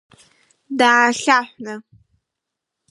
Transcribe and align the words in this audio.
Даахьаҳәны. 0.77 1.75